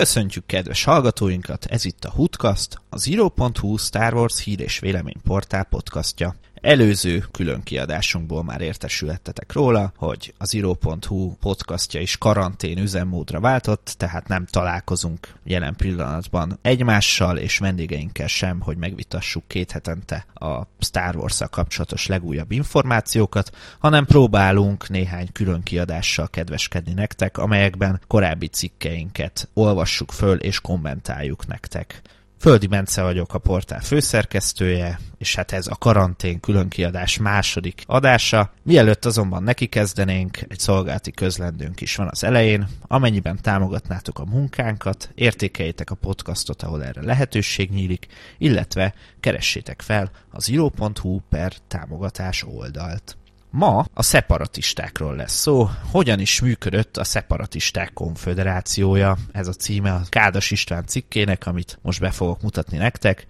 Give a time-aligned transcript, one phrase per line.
[0.00, 6.34] Köszöntjük kedves hallgatóinkat, ez itt a Hoodcast, a Zero.hu Star Wars hír és véleményportál podcastja.
[6.60, 14.28] Előző külön kiadásunkból már értesülhettetek róla, hogy az Zero.hu podcastja is karantén üzemmódra váltott, tehát
[14.28, 21.40] nem találkozunk jelen pillanatban egymással és vendégeinkkel sem, hogy megvitassuk két hetente a Star wars
[21.50, 30.36] kapcsolatos legújabb információkat, hanem próbálunk néhány külön kiadással kedveskedni nektek, amelyekben korábbi cikkeinket olvassuk föl
[30.36, 32.02] és kommentáljuk nektek.
[32.40, 38.52] Földi Bence vagyok, a portál főszerkesztője, és hát ez a karantén különkiadás második adása.
[38.62, 42.68] Mielőtt azonban neki kezdenénk, egy szolgálati közlendőnk is van az elején.
[42.86, 48.06] Amennyiben támogatnátok a munkánkat, értékeljétek a podcastot, ahol erre lehetőség nyílik,
[48.38, 53.16] illetve keressétek fel az iro.hu per támogatás oldalt.
[53.50, 55.68] Ma a szeparatistákról lesz szó.
[55.90, 59.16] Hogyan is működött a szeparatisták konfederációja?
[59.32, 63.26] Ez a címe a Kádas István cikkének, amit most be fogok mutatni nektek.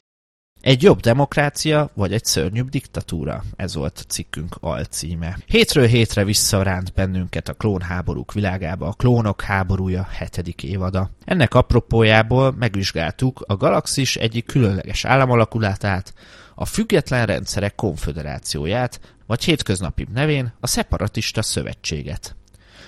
[0.60, 3.42] Egy jobb demokrácia, vagy egy szörnyűbb diktatúra?
[3.56, 5.38] Ez volt a cikkünk alcíme.
[5.46, 11.10] Hétről hétre visszaránt bennünket a klónháborúk világába, a klónok háborúja hetedik évada.
[11.24, 16.14] Ennek apropójából megvizsgáltuk a galaxis egyik különleges államalakulatát,
[16.54, 22.36] a Független Rendszerek Konfederációját, vagy hétköznapi nevén a Szeparatista Szövetséget.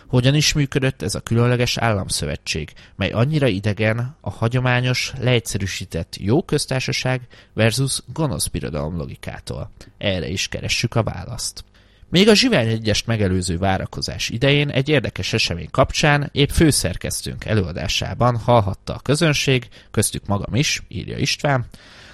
[0.07, 7.21] Hogyan is működött ez a különleges államszövetség, mely annyira idegen a hagyományos, leegyszerűsített jó köztársaság
[7.55, 9.71] versus gonosz birodalom logikától?
[9.99, 11.65] Erre is keressük a választ.
[12.09, 18.95] Még a Zsivány egyest megelőző várakozás idején egy érdekes esemény kapcsán épp főszerkesztőnk előadásában hallhatta
[18.95, 21.67] a közönség, köztük magam is, írja István,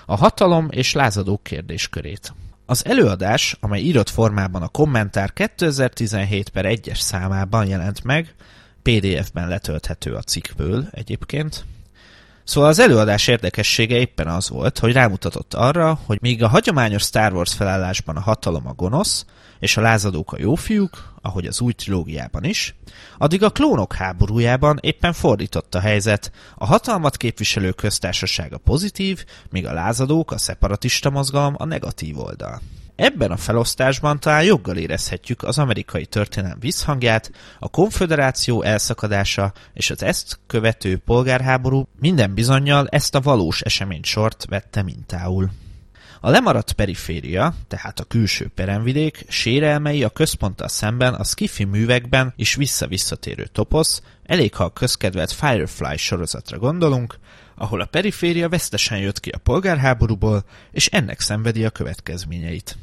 [0.07, 2.33] a hatalom és lázadók kérdéskörét.
[2.71, 8.35] Az előadás, amely írott formában a kommentár 2017 per 1-es számában jelent meg,
[8.83, 11.65] PDF-ben letölthető a cikkből egyébként,
[12.49, 17.33] Szóval az előadás érdekessége éppen az volt, hogy rámutatott arra, hogy míg a hagyományos Star
[17.33, 19.25] Wars felállásban a hatalom a gonosz,
[19.59, 22.75] és a lázadók a jófiúk, ahogy az új trilógiában is,
[23.19, 29.67] addig a klónok háborújában éppen fordított a helyzet, a hatalmat képviselő köztársaság a pozitív, míg
[29.67, 32.61] a lázadók, a szeparatista mozgalom a negatív oldal.
[32.99, 40.03] Ebben a felosztásban talán joggal érezhetjük az amerikai történelem visszhangját, a konföderáció elszakadása és az
[40.03, 45.51] ezt követő polgárháború minden bizonyal ezt a valós eseménysort vette mintául.
[46.21, 52.55] A lemaradt periféria, tehát a külső peremvidék, sérelmei a központtal szemben a skifi művekben is
[52.55, 57.19] visszavisszatérő toposz, elég ha a közkedvelt Firefly sorozatra gondolunk,
[57.55, 62.77] ahol a periféria vesztesen jött ki a polgárháborúból, és ennek szenvedi a következményeit.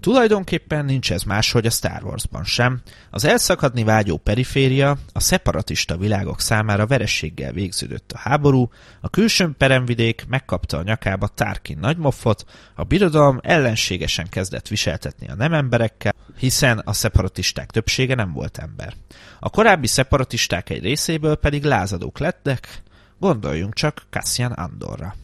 [0.00, 2.80] Tulajdonképpen nincs ez máshogy a Star Warsban sem.
[3.10, 8.68] Az elszakadni vágyó periféria, a szeparatista világok számára verességgel végződött a háború,
[9.00, 15.52] a külső peremvidék megkapta a nyakába Tarkin nagymoffot, a birodalom ellenségesen kezdett viseltetni a nem
[15.52, 18.94] emberekkel, hiszen a szeparatisták többsége nem volt ember.
[19.40, 22.82] A korábbi szeparatisták egy részéből pedig lázadók lettek,
[23.18, 25.14] gondoljunk csak Cassian Andorra.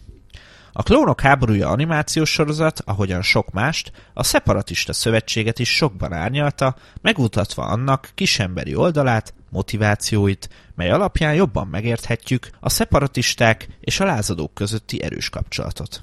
[0.72, 7.62] A Klónok háborúja animációs sorozat, ahogyan sok mást, a szeparatista szövetséget is sokban árnyalta, megmutatva
[7.62, 15.28] annak kisemberi oldalát, motivációit, mely alapján jobban megérthetjük a szeparatisták és a lázadók közötti erős
[15.28, 16.02] kapcsolatot.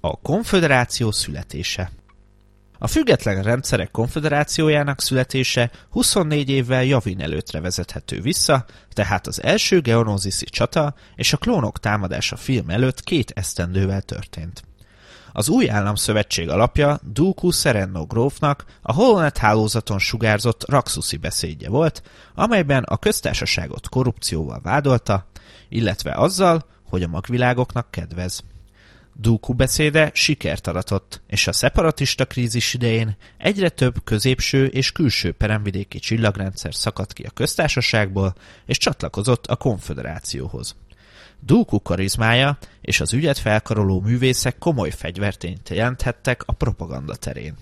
[0.00, 1.90] A konföderáció születése
[2.86, 10.44] a Független Rendszerek Konfederációjának születése 24 évvel Javin előttre vezethető vissza, tehát az első geonóziszi
[10.44, 14.62] csata és a klónok támadása film előtt két esztendővel történt.
[15.32, 22.02] Az új államszövetség alapja Dooku Serenno grófnak a Holonet hálózaton sugárzott Raxusi beszédje volt,
[22.34, 25.26] amelyben a köztársaságot korrupcióval vádolta,
[25.68, 28.42] illetve azzal, hogy a magvilágoknak kedvez.
[29.18, 35.98] Dúku beszéde sikert aratott, és a szeparatista krízis idején egyre több középső és külső peremvidéki
[35.98, 38.34] csillagrendszer szakadt ki a köztársaságból,
[38.66, 40.76] és csatlakozott a konfederációhoz.
[41.40, 47.56] Dúku karizmája és az ügyet felkaroló művészek komoly fegyvertényt jelenthettek a propaganda terén.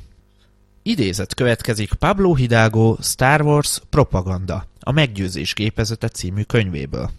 [0.82, 7.10] Idézet következik Pablo Hidalgo Star Wars Propaganda, a Meggyőzés gépezete című könyvéből.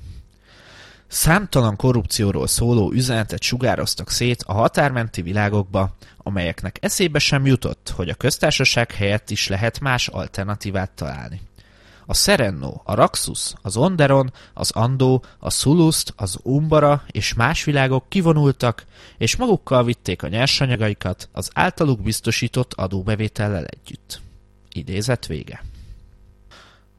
[1.07, 8.16] Számtalan korrupcióról szóló üzenetet sugároztak szét a határmenti világokba, amelyeknek eszébe sem jutott, hogy a
[8.16, 11.42] köztársaság helyett is lehet más alternatívát találni.
[12.06, 18.10] A Serenno, a Raxus, az Onderon, az Andó, a Suluszt, az Umbara és más világok
[18.10, 18.86] kivonultak,
[19.18, 24.22] és magukkal vitték a nyersanyagaikat az általuk biztosított adóbevétellel együtt.
[24.72, 25.63] Idézet vége.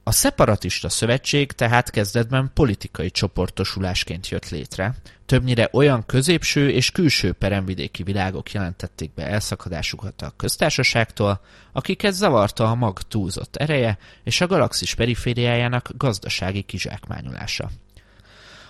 [0.08, 4.94] A szeparatista szövetség tehát kezdetben politikai csoportosulásként jött létre,
[5.24, 11.40] többnyire olyan középső és külső peremvidéki világok jelentették be elszakadásukat a köztársaságtól,
[11.72, 17.70] akiket zavarta a mag túlzott ereje és a galaxis perifériájának gazdasági kizsákmányolása.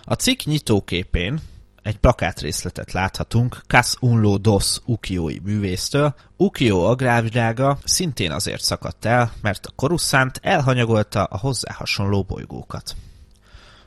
[0.02, 1.40] A cikk nyitóképén
[1.86, 6.14] egy plakátrészletet láthatunk Kas Unlo Dos Ukiói művésztől.
[6.36, 12.96] Ukió agrárvilága szintén azért szakadt el, mert a koruszánt elhanyagolta a hozzá hasonló bolygókat.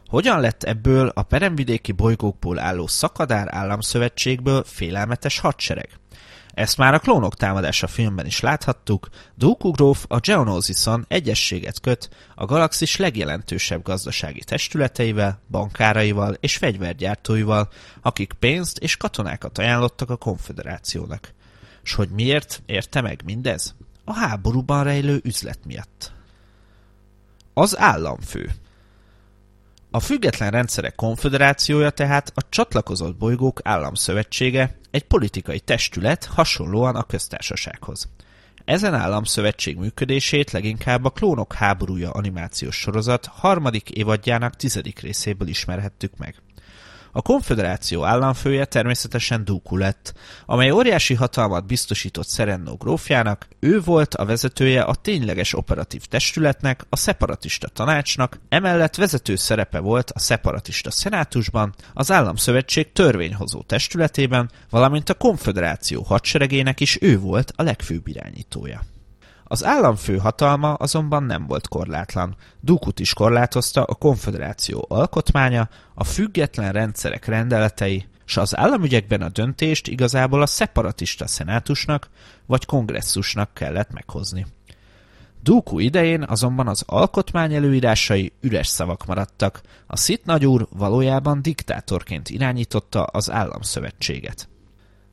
[0.08, 5.90] Hogyan lett ebből a peremvidéki bolygókból álló szakadár államszövetségből félelmetes hadsereg?
[6.60, 12.46] Ezt már a klónok támadása filmben is láthattuk, Dooku gróf a Geonosison egyességet köt a
[12.46, 17.70] galaxis legjelentősebb gazdasági testületeivel, bankáraival és fegyvergyártóival,
[18.02, 21.34] akik pénzt és katonákat ajánlottak a konfederációnak.
[21.84, 23.76] S hogy miért érte meg mindez?
[24.04, 26.12] A háborúban rejlő üzlet miatt.
[27.54, 28.52] Az államfő
[29.92, 38.10] a független rendszerek konfederációja tehát a csatlakozott bolygók államszövetsége, egy politikai testület hasonlóan a köztársasághoz.
[38.66, 46.36] Ezen államszövetség működését leginkább a Klónok háborúja animációs sorozat harmadik évadjának tizedik részéből ismerhettük meg.
[47.12, 50.14] A konfederáció államfője természetesen Dooku lett,
[50.46, 56.96] amely óriási hatalmat biztosított Serenno grófjának, ő volt a vezetője a tényleges operatív testületnek, a
[56.96, 65.14] szeparatista tanácsnak, emellett vezető szerepe volt a szeparatista szenátusban, az államszövetség törvényhozó testületében, valamint a
[65.14, 68.82] konfederáció hadseregének is ő volt a legfőbb irányítója.
[69.52, 72.36] Az államfő hatalma azonban nem volt korlátlan.
[72.60, 79.88] Dukut is korlátozta a konfederáció alkotmánya, a független rendszerek rendeletei, s az államügyekben a döntést
[79.88, 82.10] igazából a szeparatista szenátusnak
[82.46, 84.46] vagy kongresszusnak kellett meghozni.
[85.44, 93.04] Dúku idején azonban az alkotmány előírásai üres szavak maradtak, a szit nagyúr valójában diktátorként irányította
[93.04, 94.50] az államszövetséget.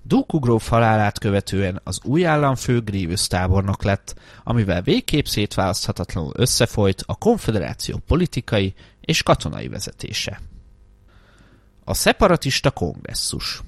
[0.07, 4.15] Dooku gróf halálát követően az új államfő Grievous tábornok lett,
[4.45, 10.41] amivel végképp szétválaszthatatlanul összefolyt a konfederáció politikai és katonai vezetése.
[11.85, 13.63] A szeparatista kongresszus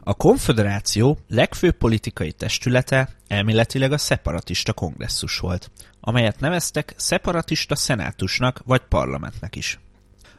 [0.00, 5.70] A konfederáció legfőbb politikai testülete elméletileg a szeparatista kongresszus volt,
[6.00, 9.80] amelyet neveztek szeparatista szenátusnak vagy parlamentnek is.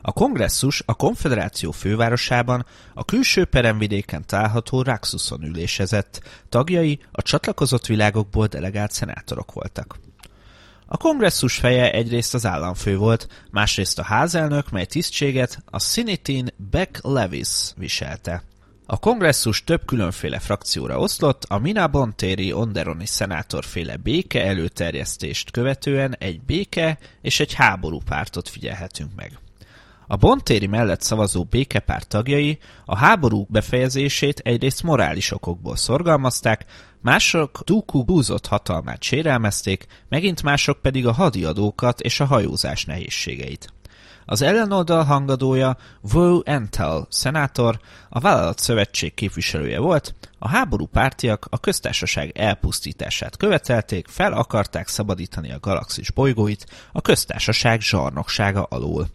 [0.05, 8.47] A kongresszus a konfederáció fővárosában, a külső peremvidéken található Raxuson ülésezett, tagjai a csatlakozott világokból
[8.47, 9.99] delegált szenátorok voltak.
[10.85, 16.99] A kongresszus feje egyrészt az államfő volt, másrészt a házelnök, mely tisztséget a Sinitin Beck
[17.01, 18.43] Levis viselte.
[18.85, 26.41] A kongresszus több különféle frakcióra oszlott, a Mina Bontéri Onderoni szenátorféle béke előterjesztést követően egy
[26.41, 29.37] béke és egy háború pártot figyelhetünk meg.
[30.13, 36.65] A Bontéri mellett szavazó békepárt tagjai a háború befejezését egyrészt morális okokból szorgalmazták,
[37.01, 43.73] mások Dooku búzott hatalmát sérelmezték, megint mások pedig a hadiadókat és a hajózás nehézségeit.
[44.25, 45.77] Az ellenoldal hangadója
[46.13, 54.07] Wu Entel szenátor, a vállalat szövetség képviselője volt, a háború pártiak a köztársaság elpusztítását követelték,
[54.07, 59.07] fel akarták szabadítani a galaxis bolygóit a köztársaság zsarnoksága alól.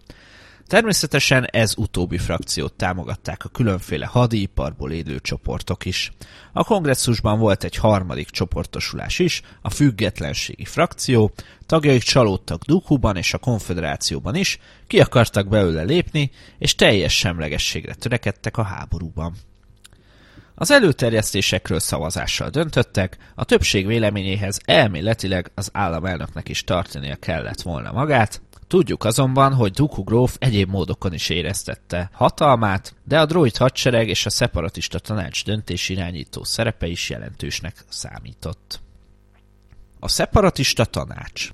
[0.69, 6.13] Természetesen ez utóbbi frakciót támogatták a különféle hadiiparból élő csoportok is.
[6.53, 11.33] A kongresszusban volt egy harmadik csoportosulás is, a függetlenségi frakció,
[11.67, 18.57] tagjaik csalódtak Dukuban és a konfederációban is, ki akartak belőle lépni, és teljes semlegességre törekedtek
[18.57, 19.35] a háborúban.
[20.55, 28.41] Az előterjesztésekről szavazással döntöttek, a többség véleményéhez elméletileg az államelnöknek is tartania kellett volna magát,
[28.69, 34.27] Tudjuk azonban, hogy Dooku gróf egyéb módokon is éreztette hatalmát, de a droid hadsereg és
[34.27, 38.81] a szeparatista tanács döntés irányító szerepe is jelentősnek számított.
[40.01, 41.51] A szeparatista tanács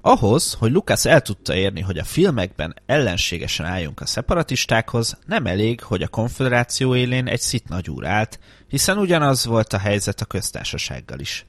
[0.00, 5.80] ahhoz, hogy Lucas el tudta érni, hogy a filmekben ellenségesen álljunk a szeparatistákhoz, nem elég,
[5.82, 8.38] hogy a konfederáció élén egy szit nagyúr állt,
[8.68, 11.46] hiszen ugyanaz volt a helyzet a köztársasággal is.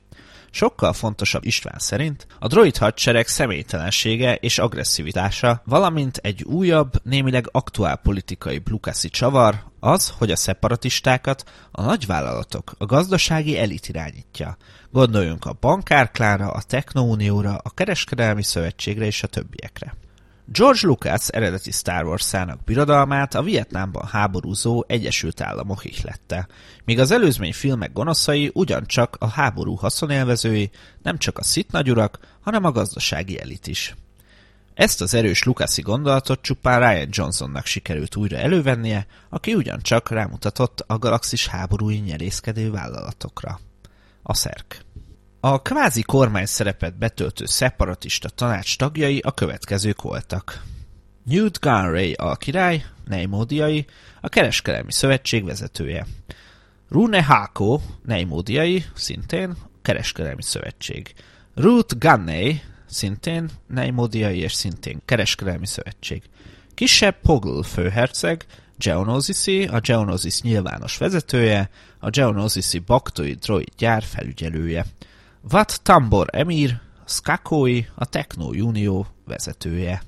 [0.52, 7.96] Sokkal fontosabb István szerint a droid hadsereg személytelensége és agresszivitása, valamint egy újabb, némileg aktuál
[7.96, 14.58] politikai blukaszi csavar az, hogy a szeparatistákat a nagyvállalatok, a gazdasági elit irányítja.
[14.92, 19.94] Gondoljunk a bankárklánra, a technounióra, a kereskedelmi szövetségre és a többiekre.
[20.52, 26.48] George Lucas eredeti Star Wars-ának birodalmát a Vietnámban háborúzó Egyesült Államok ihlette,
[26.86, 30.70] míg az előzmény filmek gonoszai ugyancsak a háború haszonélvezői,
[31.04, 33.96] nem csak a szit nagyurak, hanem a gazdasági elit is.
[34.74, 40.98] Ezt az erős Lucasi gondolatot csupán Ryan Johnsonnak sikerült újra elővennie, aki ugyancsak rámutatott a
[40.98, 43.60] galaxis háborúi nyerészkedő vállalatokra.
[44.24, 44.86] A szerk.
[45.42, 50.64] A kvázi kormány szerepet betöltő szeparatista tanács tagjai a következők voltak.
[51.24, 53.86] Newt Gunray a király, Neimódiai,
[54.22, 56.06] a kereskedelmi szövetség vezetője.
[56.90, 61.14] Rune Hako, Neimódiai, szintén kereskedelmi szövetség.
[61.56, 66.24] Ruth Gunney, szintén Neimódiai és szintén kereskedelmi szövetség.
[66.74, 68.46] Kisebb Pogl főherceg,
[68.78, 71.70] Geonosisi, a Geonosis nyilvános vezetője,
[72.00, 74.86] a Geonosisi baktoi droid gyár felügyelője.
[75.42, 80.02] Wat Tambor Emir, Skakoi, a Techno Unió vezetője.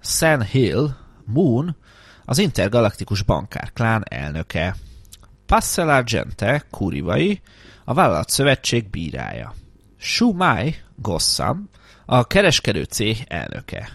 [0.00, 0.88] San Hill,
[1.24, 1.76] Moon,
[2.24, 4.76] az intergalaktikus bankárklán elnöke.
[5.46, 7.40] Passel Argente, Kurivai,
[7.84, 9.54] a vállalat szövetség bírája.
[9.96, 11.68] Shu Mai, Gossam,
[12.06, 13.88] a kereskedő cég elnöke.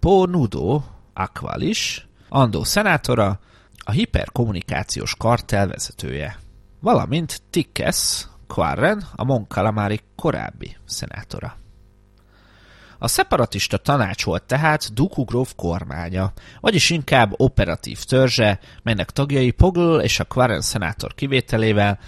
[0.00, 3.40] Po Nudo, Aqualis, Andó szenátora,
[3.84, 6.38] a hiperkommunikációs kartel vezetője.
[6.80, 11.56] Valamint Tickes, Quarren, a Mon Calamari korábbi szenátora.
[12.98, 19.98] A szeparatista tanács volt tehát Duku gróf kormánya, vagyis inkább operatív törzse, melynek tagjai Pogl
[19.98, 21.98] és a Quarren szenátor kivételével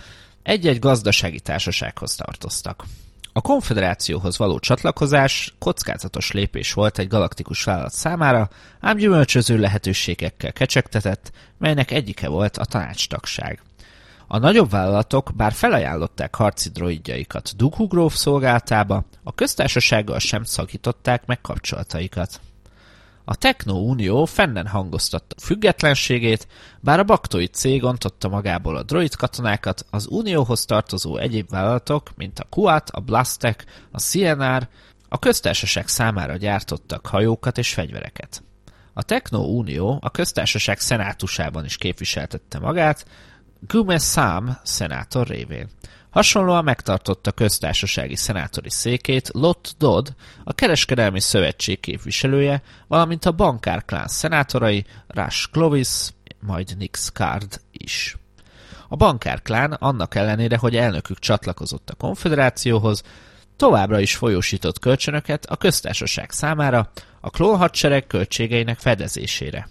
[0.43, 2.85] egy-egy gazdasági társasághoz tartoztak.
[3.33, 8.49] A konfederációhoz való csatlakozás kockázatos lépés volt egy galaktikus vállalat számára,
[8.81, 13.63] ám gyümölcsöző lehetőségekkel kecsegtetett, melynek egyike volt a tanácstagság.
[14.29, 21.41] A nagyobb vállalatok bár felajánlották harci droidjaikat Dooku gróf szolgáltába, a köztársasággal sem szakították meg
[21.41, 22.41] kapcsolataikat.
[23.25, 26.47] A Techno Unió fennen hangoztatta függetlenségét,
[26.81, 32.39] bár a baktói cég ontotta magából a droid katonákat, az Unióhoz tartozó egyéb vállalatok, mint
[32.39, 34.69] a Kuat, a Blastek, a CNR,
[35.09, 38.43] a köztársaság számára gyártottak hajókat és fegyvereket.
[38.93, 43.07] A Techno Unió a köztársaság szenátusában is képviseltette magát,
[43.61, 45.69] Gume Sam szenátor révén.
[46.11, 50.09] Hasonlóan megtartotta köztársasági szenátori székét Lott Dodd,
[50.45, 55.89] a kereskedelmi szövetség képviselője, valamint a bankárklán szenátorai Rush Clovis,
[56.41, 58.17] majd Nick Scard is.
[58.89, 63.03] A bankárklán annak ellenére, hogy elnökük csatlakozott a konfederációhoz,
[63.57, 69.69] továbbra is folyósított kölcsönöket a köztársaság számára a klónhadsereg költségeinek fedezésére.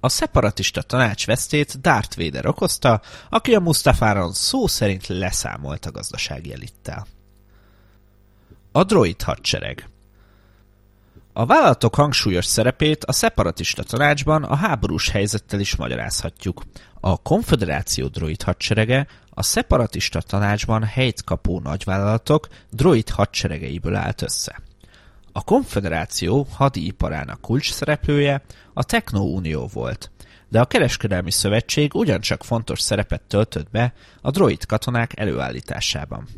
[0.00, 3.00] A szeparatista tanács vesztét Darth Vader okozta,
[3.30, 7.06] aki a Mustafáron szó szerint leszámolt a gazdasági elittel.
[8.72, 9.88] A droid hadsereg
[11.32, 16.62] A vállalatok hangsúlyos szerepét a szeparatista tanácsban a háborús helyzettel is magyarázhatjuk.
[17.00, 24.67] A konfederáció droid hadserege a szeparatista tanácsban helyt kapó nagyvállalatok droid hadseregeiből állt össze.
[25.38, 28.42] A konfederáció hadiiparának kulcs szereplője
[28.74, 30.10] a Techno-unió volt,
[30.48, 36.28] de a kereskedelmi szövetség ugyancsak fontos szerepet töltött be a droid katonák előállításában.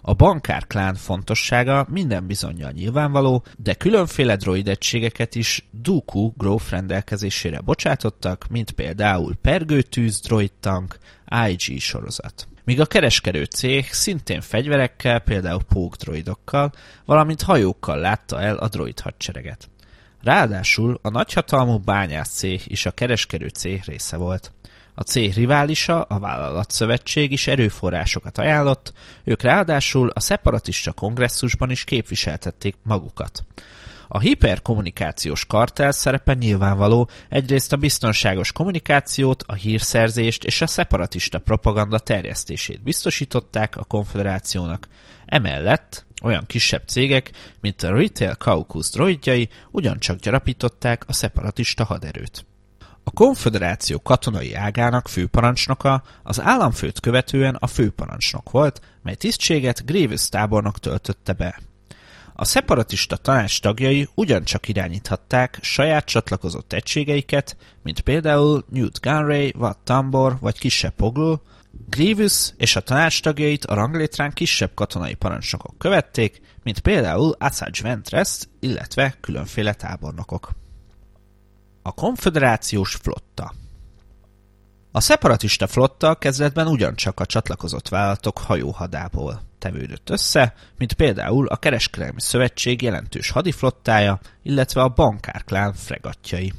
[0.00, 7.60] A bankár klán fontossága minden bizonyal nyilvánvaló, de különféle droid egységeket is Dooku gróf rendelkezésére
[7.60, 10.98] bocsátottak, mint például pergőtűz droid tank,
[11.48, 16.72] IG sorozat míg a kereskedő cég szintén fegyverekkel, például pókdroidokkal,
[17.04, 19.68] valamint hajókkal látta el a droid hadsereget.
[20.22, 24.52] Ráadásul a nagyhatalmú bányász cég is a kereskedő cég része volt.
[24.94, 28.92] A cég riválisa, a vállalatszövetség is erőforrásokat ajánlott,
[29.24, 33.44] ők ráadásul a szeparatista kongresszusban is képviseltették magukat.
[34.14, 41.98] A hiperkommunikációs kartel szerepe nyilvánvaló, egyrészt a biztonságos kommunikációt, a hírszerzést és a szeparatista propaganda
[41.98, 44.88] terjesztését biztosították a konfederációnak.
[45.26, 52.46] Emellett olyan kisebb cégek, mint a Retail Caucus droidjai ugyancsak gyarapították a szeparatista haderőt.
[53.04, 60.78] A konfederáció katonai ágának főparancsnoka az államfőt követően a főparancsnok volt, mely tisztséget Grievous tábornok
[60.78, 61.71] töltötte be.
[62.34, 70.36] A szeparatista tanács tagjai ugyancsak irányíthatták saját csatlakozott egységeiket, mint például Newt Gunray, Watt Tambor
[70.40, 71.32] vagy kisebb Pogl,
[71.88, 78.40] Grievous és a tanács tagjait a ranglétrán kisebb katonai parancsnokok követték, mint például Asajj Ventress,
[78.60, 80.50] illetve különféle tábornokok.
[81.82, 83.52] A konfederációs flotta.
[84.90, 92.20] A szeparatista flotta kezdetben ugyancsak a csatlakozott vállalatok hajóhadából tevődött össze, mint például a Kereskedelmi
[92.20, 96.52] Szövetség jelentős hadiflottája, illetve a bankárklán fregatjai.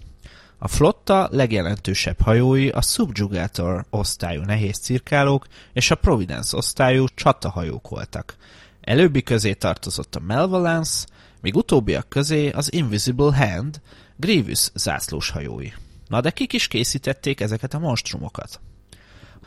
[0.57, 8.35] A flotta legjelentősebb hajói a Subjugator osztályú nehéz cirkálók és a Providence osztályú csatahajók voltak.
[8.81, 11.07] Előbbi közé tartozott a Malevolence,
[11.41, 13.81] míg utóbbiak közé az Invisible Hand,
[14.15, 15.71] Grievous zászlós hajói.
[16.07, 18.59] Na de kik is készítették ezeket a monstrumokat?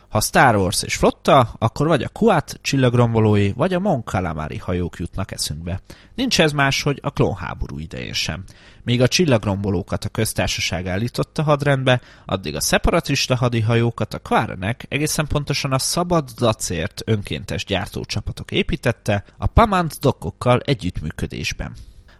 [0.08, 4.98] Ha Star Wars és flotta, akkor vagy a Kuat csillagrombolói, vagy a Mon Calamari hajók
[4.98, 5.80] jutnak eszünkbe.
[6.14, 8.44] Nincs ez más, hogy a klónháború idején sem.
[8.82, 15.72] Míg a csillagrombolókat a köztársaság állította hadrendbe, addig a szeparatista hadihajókat a Quarenek egészen pontosan
[15.72, 21.72] a szabad dacért önkéntes gyártócsapatok építette a Pamant dokkokkal együttműködésben.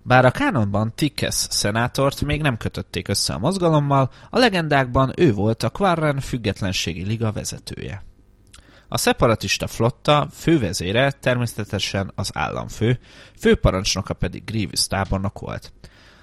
[0.07, 5.63] Bár a kánonban Tickes szenátort még nem kötötték össze a mozgalommal, a legendákban ő volt
[5.63, 8.03] a Quarren függetlenségi liga vezetője.
[8.89, 12.99] A szeparatista flotta fővezére természetesen az államfő,
[13.39, 15.73] főparancsnoka pedig Grievous tábornok volt.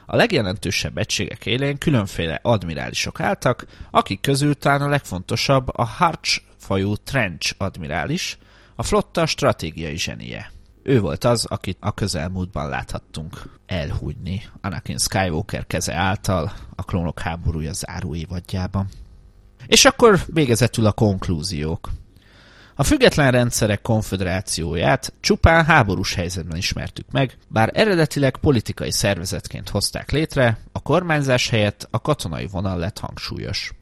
[0.06, 6.96] A legjelentősebb egységek élén különféle admirálisok álltak, akik közül talán a legfontosabb a Harch fajú
[6.96, 8.38] Trench admirális,
[8.76, 10.52] a flotta stratégiai zsenie.
[10.84, 17.74] Ő volt az, akit a közelmúltban láthattunk elhúgyni Anakin Skywalker keze által a klónok háborúja
[17.74, 18.88] záró évadjában.
[19.68, 21.90] És akkor végezetül a konklúziók.
[22.76, 30.58] A független rendszerek konfederációját csupán háborús helyzetben ismertük meg, bár eredetileg politikai szervezetként hozták létre,
[30.72, 33.74] a kormányzás helyett a katonai vonal lett hangsúlyos.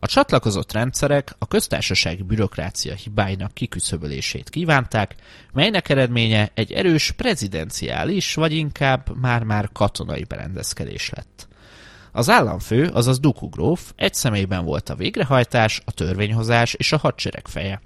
[0.00, 5.14] A csatlakozott rendszerek a köztársasági bürokrácia hibáinak kiküszöbölését kívánták,
[5.52, 11.48] melynek eredménye egy erős prezidenciális, vagy inkább már-már katonai berendezkedés lett.
[12.12, 17.48] Az államfő, azaz Duku gróf egy személyben volt a végrehajtás, a törvényhozás és a hadsereg
[17.48, 17.80] feje,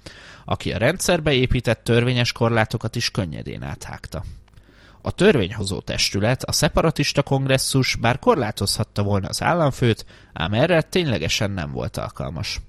[0.45, 4.23] aki a rendszerbe épített törvényes korlátokat is könnyedén áthágta.
[5.03, 11.73] A törvényhozó testület, a szeparatista kongresszus bár korlátozhatta volna az államfőt, ám erre ténylegesen nem
[11.73, 12.61] volt alkalmas.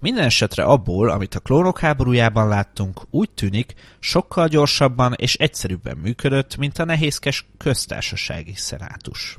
[0.00, 6.56] Minden esetre abból, amit a klónok háborújában láttunk, úgy tűnik, sokkal gyorsabban és egyszerűbben működött,
[6.56, 9.38] mint a nehézkes köztársasági szenátus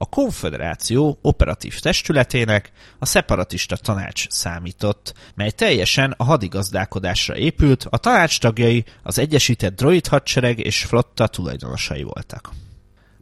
[0.00, 8.40] a konfederáció operatív testületének a szeparatista tanács számított, mely teljesen a hadigazdálkodásra épült, a tanács
[8.40, 12.50] tagjai az Egyesített Droid hadsereg és flotta tulajdonosai voltak.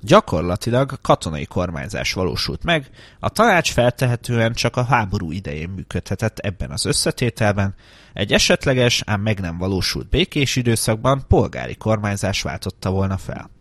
[0.00, 6.84] Gyakorlatilag katonai kormányzás valósult meg, a tanács feltehetően csak a háború idején működhetett ebben az
[6.84, 7.74] összetételben,
[8.12, 13.55] egy esetleges, ám meg nem valósult békés időszakban polgári kormányzás váltotta volna fel.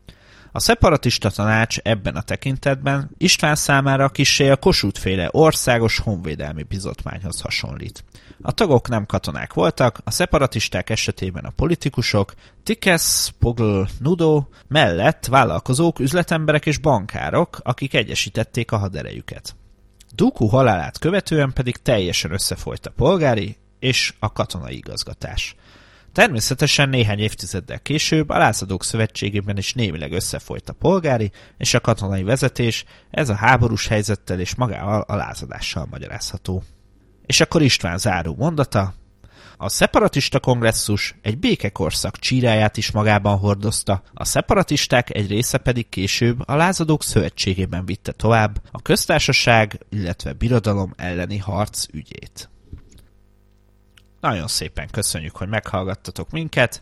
[0.55, 8.03] A szeparatista tanács ebben a tekintetben István számára kissé a Kossuth-féle országos honvédelmi bizotmányhoz hasonlít.
[8.41, 15.99] A tagok nem katonák voltak, a szeparatisták esetében a politikusok, Tikesz, Pogl, Nudo, mellett vállalkozók,
[15.99, 19.55] üzletemberek és bankárok, akik egyesítették a haderejüket.
[20.13, 25.55] Dúku halálát követően pedig teljesen összefolyt a polgári és a katonai igazgatás.
[26.15, 32.23] Természetesen néhány évtizeddel később a lázadók szövetségében is némileg összefolyt a polgári és a katonai
[32.23, 36.63] vezetés, ez a háborús helyzettel és magával a lázadással magyarázható.
[37.25, 38.93] És akkor István záró mondata,
[39.57, 46.39] a szeparatista kongresszus egy békekorszak csíráját is magában hordozta, a szeparatisták egy része pedig később
[46.45, 52.49] a lázadók szövetségében vitte tovább a köztársaság, illetve birodalom elleni harc ügyét.
[54.21, 56.81] Nagyon szépen köszönjük, hogy meghallgattatok minket.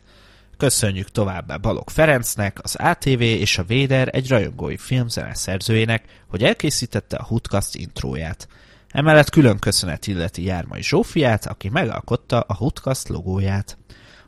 [0.57, 7.17] Köszönjük továbbá Balog Ferencnek, az ATV és a Véder egy rajongói filmzene szerzőjének, hogy elkészítette
[7.17, 8.47] a Hutcast intróját.
[8.89, 13.77] Emellett külön köszönet illeti Jármai Zsófiát, aki megalkotta a Hutcast logóját.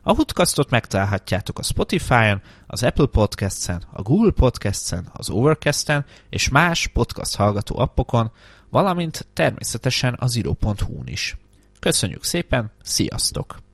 [0.02, 6.86] A Hutcastot megtalálhatjátok a Spotify-on, az Apple Podcast-en, a Google Podcast-en, az Overcast-en és más
[6.86, 8.32] podcast hallgató appokon,
[8.70, 11.36] valamint természetesen az iro.hu-n is.
[11.86, 13.65] Köszönjük szépen, sziasztok!